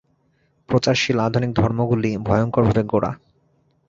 প্রচারশীল 0.69 1.17
আধুনিক 1.19 1.51
ধর্মগুলি 1.53 2.11
ভয়ঙ্করভাবে 2.17 2.83
গোঁড়া। 2.83 3.11